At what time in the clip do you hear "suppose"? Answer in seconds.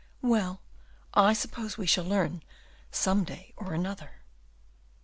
1.33-1.77